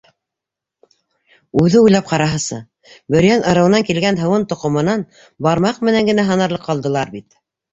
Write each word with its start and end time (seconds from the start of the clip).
Үҙе 1.63 1.81
уйлап 1.87 2.07
ҡараһасы, 2.13 2.57
Бөрйән 3.17 3.45
ырыуынан 3.51 3.87
килгән 3.91 4.19
Һыуын 4.23 4.49
тоҡомонан 4.55 5.05
бармаҡ 5.49 5.81
менән 5.91 6.11
генә 6.13 6.29
һанарлыҡ 6.33 6.67
ҡалдылар 6.71 7.17
бит. 7.19 7.41